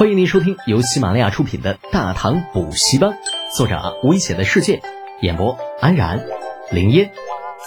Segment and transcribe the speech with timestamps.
[0.00, 3.10] 欢迎您收听由喜马拉雅出品的《大唐补习班》，
[3.54, 4.80] 作者危险的世界，
[5.20, 6.26] 演播安然、
[6.72, 7.12] 林烟、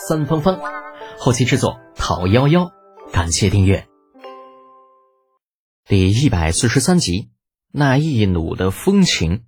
[0.08, 0.60] 三芳芳，
[1.20, 2.72] 后期制作讨幺幺，
[3.12, 3.86] 感谢订阅。
[5.88, 7.30] 第一百四十三集，
[7.72, 9.44] 那一弩的风情。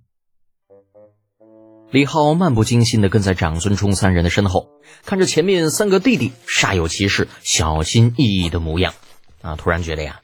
[1.90, 4.68] 李浩漫不经心的跟在长孙冲三人的身后，
[5.04, 8.94] 看着前面三个弟弟煞有其事、小心翼翼的模样，
[9.42, 10.20] 啊，突然觉得呀。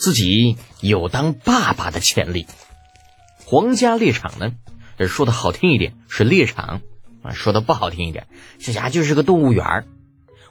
[0.00, 2.46] 自己有当爸爸的潜力。
[3.44, 4.52] 皇家猎场呢，
[4.96, 6.80] 这说的好听一点是猎场
[7.22, 8.26] 啊，说的不好听一点，
[8.58, 9.84] 这家就是个动物园儿。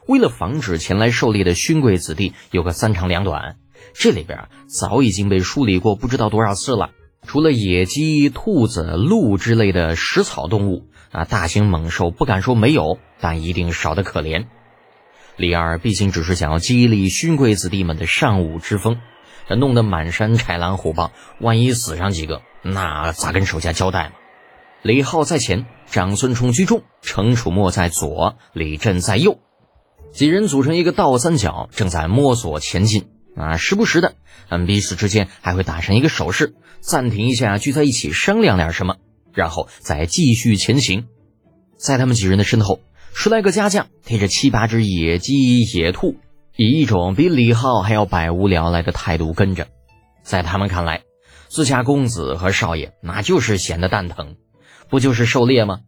[0.06, 3.56] 为了防止前来狩猎的勋贵子弟有个三长两短，
[3.92, 6.90] 这里边早已经被梳理过不知道多少次了。
[7.26, 14.46] 除了野鸡、兔子、鹿之类的食草动物啊，大型猛兽不敢说没有，但一定少得可怜。
[15.36, 19.00] 李二毕竟只是想要激励勋贵子弟们的尚武之风。
[19.56, 24.12] 弄得满山豺狼虎豹，万一死上几个，那咋跟手下交代嘛？
[24.82, 29.38] 李浩在前，长孙冲居中，程楚墨在左，李振在右，
[30.12, 33.08] 几人组成一个倒三角，正在摸索前进。
[33.36, 34.16] 啊，时不时的，
[34.48, 38.96] 嗯，彼此之间还会打上一个手势，暂停一下，聚在一起商量点什么，
[39.32, 41.06] 然后再继续前行。
[41.76, 42.80] 在他们几人的身后，
[43.14, 46.16] 十来个家将提着七八只野鸡、野兔。
[46.62, 49.68] 以一种比李浩还要百无聊赖的态度跟着，
[50.22, 51.04] 在他们看来，
[51.48, 54.36] 自家公子和少爷那就是闲得蛋疼，
[54.90, 55.78] 不就是狩猎吗？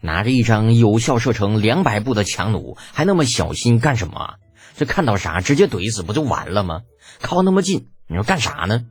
[0.00, 4.34] 拿着一张有效射程两百步的强弩，还那么小心干什么？
[4.76, 6.82] 这看到啥直接怼死不就完了吗？
[7.20, 8.84] 靠那么近，你说干啥呢？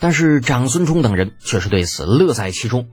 [0.00, 2.90] 但是长孙冲等人却是对此乐在其中。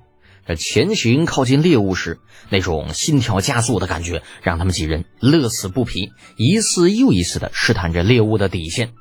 [0.56, 2.20] 前行靠近猎物时，
[2.50, 8.92] 那种心跳加速的感觉，让他们几人乐此不疲，一次又一次地试探着猎物的底线。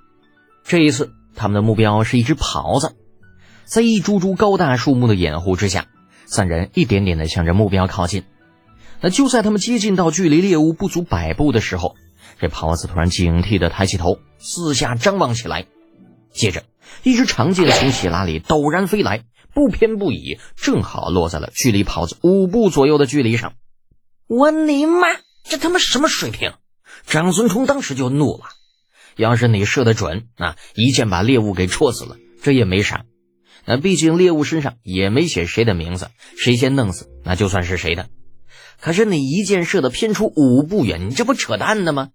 [0.65, 2.97] 这一次，他们的目标是一只狍子。
[3.65, 5.87] 在一株株高大树木的掩护之下，
[6.27, 8.25] 三人一点点地向着目标靠近。
[9.01, 11.95] 那就在他们接近到距离猎物不足百步的时候，
[12.41, 15.67] 这狍子突然警惕地抬起头，四下张望起来。
[16.33, 16.65] 接着，
[17.03, 19.23] 一支长箭从喜拉里陡然飞来。
[19.59, 23.55] 不偏不倚，正好落在了距离袍子五步左右的距离上。
[24.29, 25.09] 我尼玛，
[25.43, 26.53] 这他妈什么水平？
[27.09, 28.45] 长孙冲当时就怒了。
[29.17, 33.05] 要是你射得准，那一箭把猎物给戳死了，这也没啥。
[33.65, 38.09] 那毕竟猎物身上也没写谁的名字，谁先弄死，那就算是谁的。
[38.81, 42.11] 可是你一箭射得偏出五步远，你这不扯淡呢吗？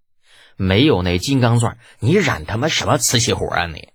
[0.56, 3.90] 没有那金刚钻，你染他妈什么瓷器活啊你？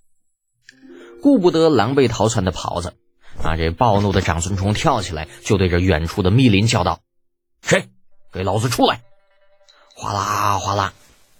[1.22, 2.92] 顾不得狼狈逃窜的袍子。
[3.42, 3.56] 啊！
[3.56, 7.00] 这暴怒的长孙冲跳起来，就对着远处的密林叫道
[7.62, 7.88] ：“谁？
[8.32, 9.02] 给老子出来！”
[9.94, 10.92] 哗啦哗啦，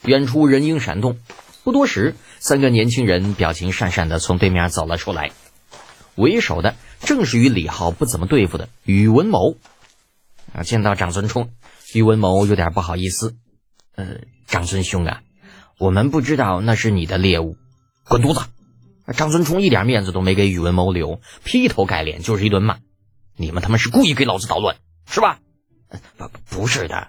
[0.03, 1.19] 远处人影闪动。
[1.64, 5.32] 不多时，三个年轻人表情讪讪的从对面走了出来。
[6.14, 9.56] 为首的正是与李浩不怎么对付的宇文谋。
[10.54, 10.62] 啊！
[10.62, 11.50] 见到长孙冲，
[11.94, 13.37] 宇文谋有点不好意思
[13.94, 15.20] ：“呃，长孙兄啊，
[15.78, 17.56] 我们不知道那是你的猎物，
[18.08, 18.47] 滚犊子！”
[19.14, 22.78] 张孙冲一点面子都没给宇文谋留，劈头盖脸就是一顿骂
[23.36, 24.76] ：“你们他妈是故意给老子捣乱，
[25.06, 25.41] 是吧
[26.19, 27.08] ？”“不，不是的，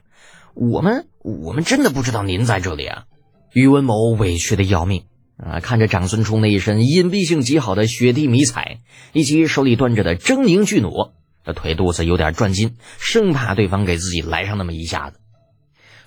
[0.54, 3.04] 我们我们真的不知道您在这里啊！”
[3.52, 5.06] 宇文谋委屈的要命
[5.38, 5.60] 啊！
[5.60, 8.80] 看着长孙冲那一身隐蔽性极好的雪地迷彩，
[9.12, 15.20] 以及手里端着的狰狞巨弩，这腿肚子有点转筋，生怕对方给自己来上那么一下子。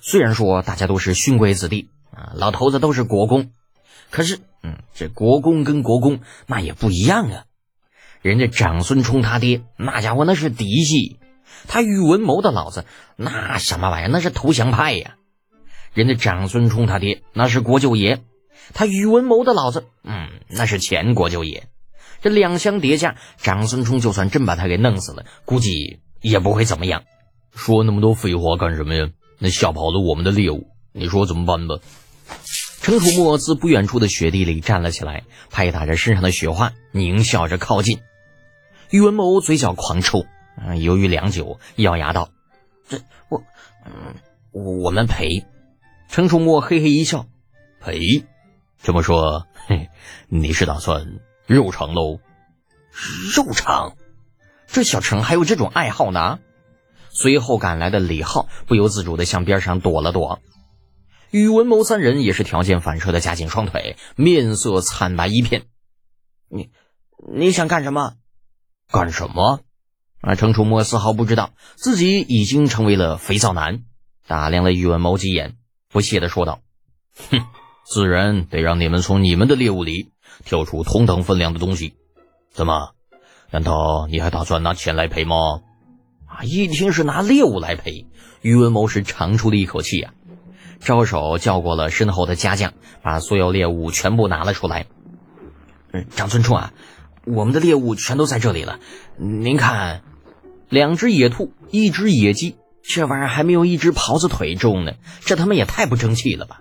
[0.00, 3.50] 虽然说大家都是勋贵子弟啊，老头子都是国公。
[4.12, 7.44] 可是，嗯，这国公跟国公那也不一样啊。
[8.20, 11.18] 人家长孙冲他爹那家伙那是嫡系，
[11.66, 12.84] 他宇文谋的老子
[13.16, 15.14] 那什么玩意儿那是投降派呀。
[15.94, 18.22] 人家长孙冲他爹那是国舅爷，
[18.74, 21.66] 他宇文谋的老子，嗯，那是前国舅爷。
[22.20, 27.02] 这两相叠加，长孙冲就算真把他给弄死了，估计也不会怎么样。
[27.54, 29.08] 说那么多废话干什么呀？
[29.38, 31.76] 那吓跑了我们的猎物，你说怎么办吧？
[32.82, 38.00] 程楚墨自不远处的雪地里站了起来，拍打着身上的雪花，狞笑着靠近。
[38.90, 42.30] 宇文谋嘴角狂抽，啊，犹豫良久，咬牙道
[42.88, 43.44] ：“这我，
[43.86, 44.16] 嗯，
[44.50, 45.46] 我们赔。”
[46.10, 47.26] 程楚墨嘿嘿一笑
[47.80, 48.24] ：“赔？
[48.82, 49.88] 这么说，嘿，
[50.26, 52.18] 你是打算肉偿喽？
[53.36, 53.94] 肉偿？
[54.66, 56.40] 这小程还有这种爱好呢？”
[57.14, 60.40] 随后赶来的李浩不由自主地向边上躲了躲。
[61.32, 65.62] 宇文谋三人也是条件反射的夹紧双腿，面色惨白一片。
[66.50, 66.68] 你
[67.32, 68.16] 你想干什么？
[68.90, 69.60] 干什么？
[70.20, 70.34] 啊！
[70.34, 73.82] 程楚墨丝毫不知道自己已经成为了肥皂男，
[74.26, 75.56] 打量了宇文谋几眼，
[75.88, 76.60] 不屑的说道
[77.30, 77.40] ：“哼，
[77.86, 80.10] 自然得让你们从你们的猎物里
[80.44, 81.94] 挑出同等分量的东西。
[82.50, 82.90] 怎么？
[83.50, 85.62] 难道你还打算拿钱来赔吗？
[86.26, 86.44] 啊！
[86.44, 88.06] 一听是拿猎物来赔，
[88.42, 90.12] 宇文谋是长出了一口气呀，
[90.84, 94.86] 招手叫过了身后的家将，把所有猎物全部拿了出来。
[95.92, 96.72] 嗯，长孙冲啊，
[97.24, 98.80] 我们的猎物全都在这里了。
[99.16, 100.02] 您看，
[100.68, 106.60] 两只野兔，一只野鸡，这玩意儿还没有一只狍子腿重呢，这他妈也太不争气了吧！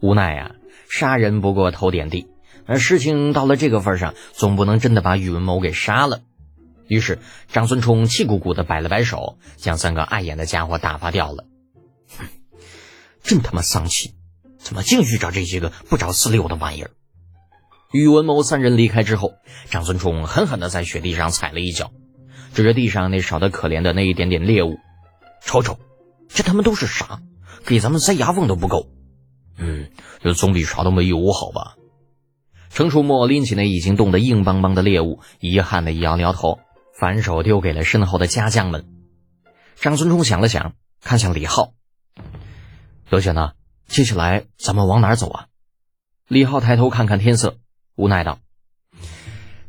[0.00, 0.56] 无奈呀，
[0.88, 2.26] 杀人不过头点地。
[2.66, 6.20] 而事情到了这个份上，总不能真的把宇文谋给杀了。
[6.88, 7.18] 于是
[7.48, 11.44] 长孙冲气鼓鼓的摆了摆手，将三个碍眼的家伙打发掉了。
[13.30, 14.16] 真他妈丧气！
[14.58, 16.90] 怎么净遇着这些个不着四六的玩意儿？
[17.92, 19.34] 宇文谋三人离开之后，
[19.70, 21.92] 长孙冲狠狠的在雪地上踩了一脚，
[22.54, 24.78] 指着地上那少得可怜的那一点点猎物，
[25.44, 25.78] 瞅瞅，
[26.28, 27.22] 这他妈都是啥？
[27.64, 28.88] 给咱们塞牙缝都不够。
[29.58, 31.76] 嗯，这总比啥都没有好吧？
[32.68, 36.58] 程楚墨拎起那已经冻得硬邦邦的猎物，遗憾的摇了摇头，
[36.98, 38.86] 反手丢给了身后的家将们。
[39.76, 41.74] 张孙冲想了想，看向李浩
[43.10, 43.54] ：“德姐呢？
[43.88, 45.46] 接下来咱们往哪儿走啊？”
[46.28, 47.58] 李浩抬头看看天色，
[47.96, 48.38] 无奈道：“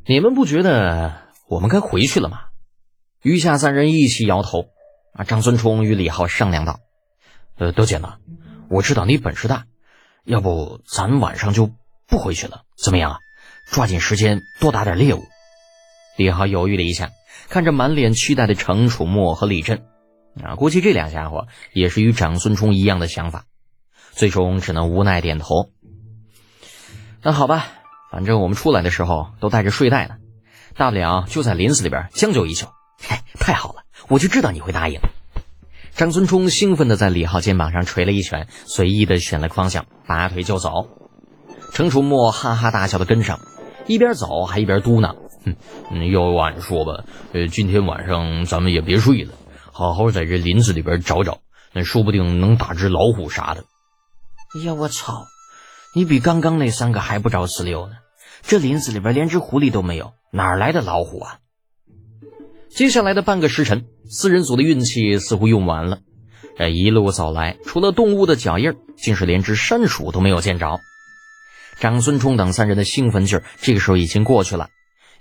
[0.06, 2.42] 你们不觉得我们该回去了吗？”
[3.24, 4.68] 余下三人一起摇头。
[5.14, 6.80] 啊，张孙冲与李浩商量道
[7.58, 8.20] ：“呃，德姐呢？
[8.70, 9.66] 我知道你本事大，
[10.24, 11.72] 要不咱晚上就……”
[12.08, 13.20] 不回去了，怎么样啊？
[13.72, 15.24] 抓紧时间多打点猎物。
[16.16, 17.10] 李浩犹豫了一下，
[17.50, 19.84] 看着满脸期待的程楚墨和李振，
[20.44, 23.46] 啊，估计这俩家伙也是与长孙冲一样的想法，
[24.12, 25.70] 最终只能无奈点头。
[27.22, 27.68] 那好吧，
[28.12, 30.16] 反正我们出来的时候都带着睡袋呢，
[30.76, 32.68] 大不了就在林子里边将就一宿。
[32.98, 35.00] 嘿，太好了，我就知道你会答应。
[35.94, 40.88] 长孙冲兴奋地在李浩肩膀上捶了一拳，随意的选了个方向，拔腿就走。
[41.74, 43.40] 程楚墨哈哈大笑的跟上，
[43.88, 49.34] 一边走还一边嘟囔：“哼，要晚说吧，呃，今天晚上咱们也别睡了，
[49.82, 51.40] 好好在这林子里边找找，
[51.74, 53.66] 那说不定能打只老虎啥的。”
[54.54, 55.26] 哎呀，我操！
[55.96, 57.94] 你比刚刚那三个还不着四六呢！
[58.44, 61.40] 这林子里边连只狐狸都没有，哪来的老虎啊？
[62.70, 66.00] 接下来的半个时辰，四人组的运气似乎用完了。
[66.58, 70.80] 这一路走来，除了动物的脚印，竟是连只山鼠都没有见着。
[71.80, 74.70] 长孙冲等三人的兴奋劲儿，这个时候已经过去了，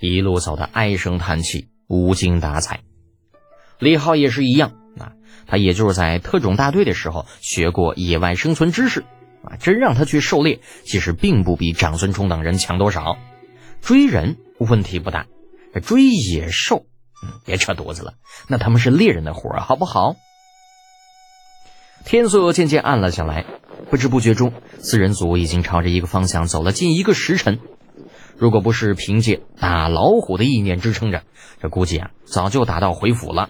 [0.00, 2.80] 一路走的唉声叹气，无精打采。
[3.80, 5.12] 李浩也是一样啊，
[5.46, 9.00] 他也就是在特种大队的时候学过野外生存知识
[9.42, 13.16] 啊，真让他去狩猎，其实并不比长孙冲等人强多少。
[13.80, 15.26] 追人问题不大，
[15.82, 16.84] 追野兽，
[17.24, 18.12] 嗯，别扯犊子了，
[18.48, 20.14] 那他们是猎人的活，好不好？
[22.04, 23.44] 天色渐渐暗了下来。
[23.90, 27.58] 不知不觉中，四人组已经朝着一个方向走了近一个时辰。
[28.36, 31.22] 如果不是凭借打老虎的意念支撑着，
[31.60, 33.48] 这估计啊，早就打道回府了。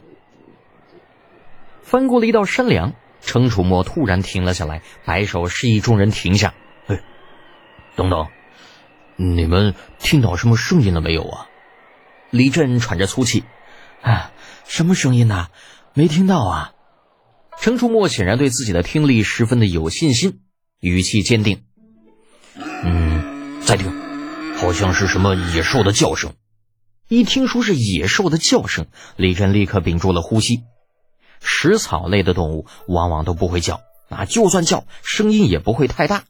[1.91, 6.55] 翻过了一道山梁，程楚墨突然停了下来，摆手示意众人停下。
[6.87, 7.03] 哎，
[7.97, 8.29] 等等，
[9.17, 11.49] 你们听到什么声音了没有啊？
[12.31, 13.43] 李振喘着粗气，
[14.03, 14.31] 啊，
[14.65, 15.49] 什么声音呢？
[15.93, 16.75] 没听到啊。
[17.61, 20.43] 程楚墨显然对自己的听力十分的有信心，
[20.79, 21.65] 语气坚定
[22.85, 23.93] ：“嗯，再听，
[24.57, 26.35] 好像是什么野兽的叫声。”
[27.11, 30.63] 一听说是野兽的叫声，李振立刻屏住了呼吸。
[31.41, 36.25] 食草类的动物往往都不会叫，啊，就算叫，声音也不会太大。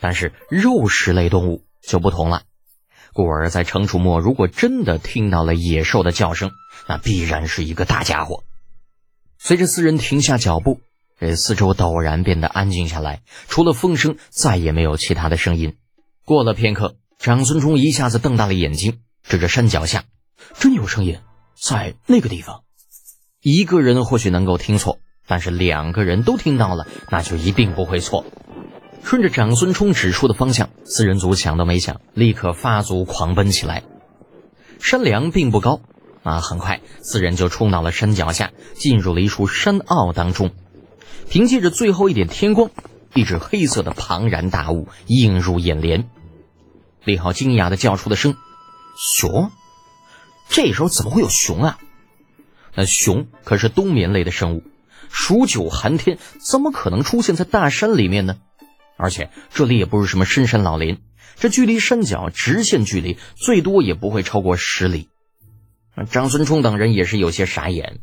[0.00, 2.42] 但是肉食类动物就不同了。
[3.12, 6.52] 故而，在程楚墨如果真的听到了野兽的叫声，
[6.86, 8.44] 那必然是一个大家伙。
[9.38, 10.80] 随着四人停下脚步，
[11.18, 15.76] 这四周陡然变得安静下来，除了风声，再也没有其他的声音。
[16.24, 20.04] 过了片刻，长孙冲一下子瞪大了眼睛，指着山脚下
[20.60, 21.18] ：“真有声音，
[21.60, 22.62] 在那个地方。”
[23.50, 28.26] 一个人或许能够听错，但是两个人都听到了，那就一定不会错。
[29.02, 33.84] 顺着长孙冲指出的方向，四人组想都没想，立刻发足狂奔起来。
[34.78, 35.80] 山梁并不高。
[36.24, 36.40] 啊！
[36.40, 40.50] 很快，四人就冲到了山脚下，进入了一处山坳当中。
[41.30, 42.70] 凭借着最后一点天光，
[43.14, 46.10] 一只黑色的庞然大物映入眼帘。
[47.02, 48.36] 李浩惊讶的叫出了声
[48.98, 49.50] ：“熊！
[50.50, 51.78] 这时候怎么会有熊啊？
[52.78, 54.62] 那熊可是冬眠类的生物，
[55.10, 58.38] 数九寒天，怎么可能出现在大山里面呢？
[58.96, 61.02] 而且这里也不是什么深山老林，
[61.34, 65.08] 这距离山脚直线距离最多也不会超过十里。”
[66.08, 67.98] 张孙冲等人也是有些傻眼，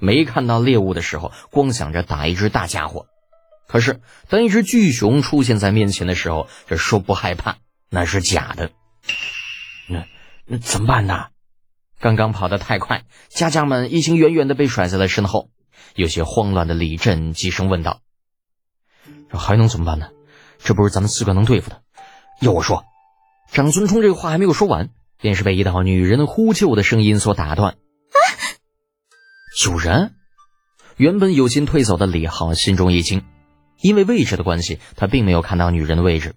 [0.00, 3.06] 没看到猎物的时候，光想着打一只大家伙，
[3.68, 8.72] 可是当一只巨熊出现在面前的时候，这说不害怕那是假的。
[9.88, 10.04] 那
[10.46, 11.26] 那怎么办呢？
[12.00, 15.50] 刚刚跑得太快，家将们已经远远的被甩在了身后。
[15.94, 18.00] 有些慌乱的李振急声问道
[19.30, 20.08] ：“这还能怎么办呢？
[20.58, 21.82] 这不是咱们四个能对付的。
[22.40, 22.84] 要我说，
[23.52, 24.90] 长孙冲这个话还没有说完，
[25.20, 27.72] 便是被一道女人呼救的声音所打断。
[27.72, 28.18] 啊！
[29.66, 30.14] 有人！
[30.96, 33.24] 原本有心退走的李浩心中一惊，
[33.80, 36.34] 因为位置的关系，他并没有看到女人的位置，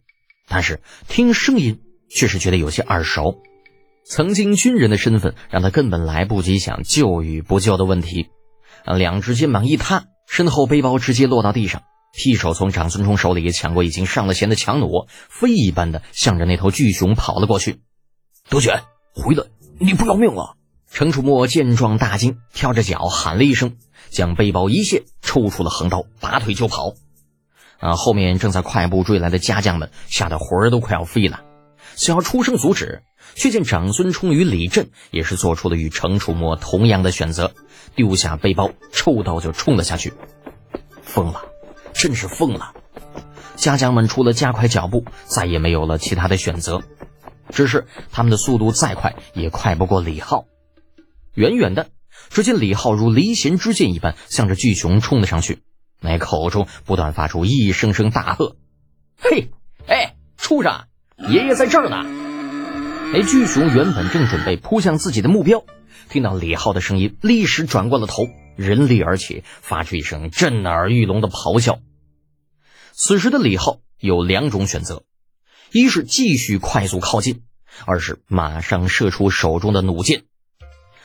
[0.47, 3.41] 但是听声音却是觉得有些耳熟。
[4.05, 8.29] 曾经军人的身份让他根本来不及想救与不救的问题。
[8.85, 11.83] 两只肩膀一塌，身后背包直接落到地上，
[12.13, 17.79] 劈手从长孙冲手里抢过已经上了弦的强弩，飞一般的向着那头巨熊跑了过去。
[18.49, 18.83] 德卷，
[19.13, 19.45] 回来！
[19.79, 20.57] 你不要命了！
[20.91, 23.77] 程楚墨见状大惊，跳着脚喊了一声，
[24.09, 26.93] 将背包一卸，抽出了横刀，拔腿就跑。
[27.79, 27.95] 啊！
[27.95, 31.41] 后面正在快步追来的家将们吓得魂儿都快要飞了，
[31.95, 33.01] 想要出声阻止。
[33.35, 37.53] 却见长孙冲与李振也是做出了与程楚墨同样的选择，
[37.95, 40.13] 丢下背包，抽刀就冲了下去。
[41.01, 41.41] 疯了，
[41.93, 42.73] 真是疯了！
[43.55, 46.81] 家将们除了加快脚步，再也没有了其他的选择。
[47.49, 50.45] 只是他们的速度再快，也快不过李浩。
[51.35, 51.89] 远远的，
[52.29, 55.59] 只见李浩如离弦之箭一般，向着巨熊冲了上去，
[55.99, 58.55] 那口中不断发出一声声大喝
[59.19, 59.51] ：“嘿，
[59.87, 60.85] 哎，畜生，
[61.29, 62.05] 爷爷在这儿呢！”
[63.13, 65.63] 哎，巨熊原本正准备扑向自己的目标，
[66.09, 71.77] 听到李浩的声音，立时转过了头，人立而起，发出一声震耳欲聋的咆哮。
[72.91, 75.03] 此时的李浩有两种选择：
[75.71, 77.43] 一是继续快速靠近，
[77.85, 80.23] 二是马上射出手中的弩箭。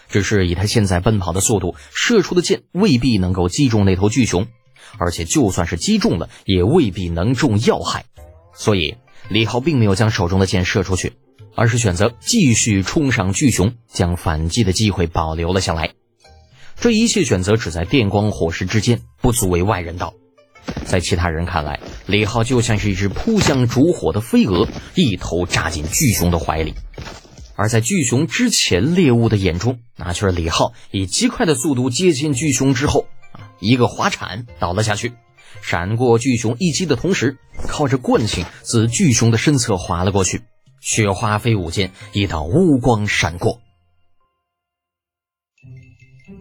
[0.09, 4.47] 只是以他现在奔跑的速度，射出的箭未必能够击中那头巨熊，
[4.97, 8.07] 而且就算是击中了，也未必能中要害。
[8.55, 8.97] 所以
[9.29, 11.13] 李浩并没有将手中的箭射出去。
[11.59, 15.93] 而是选择继续冲上巨熊，将反击的机会保留了下来。
[16.79, 20.15] 这一切选择只在电光火石之间，不足为外人道。
[20.85, 26.75] 在其他人看来，李浩就像是一只扑向烛火的飞蛾，一头扎进巨熊的怀里。
[27.57, 33.09] 而在巨熊之前猎物的眼中，那却是李浩以极快的速度接近巨熊之后，
[33.59, 35.15] 一个滑铲倒了下去，
[35.61, 37.37] 闪过巨熊一击的同时，
[37.67, 40.43] 靠着惯性自巨熊的身侧滑了过去。
[40.81, 43.61] 雪花飞舞间，一道乌光闪过。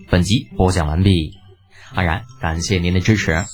[0.10, 1.38] 本集播讲完毕，
[1.94, 3.46] 安然感谢您的支持。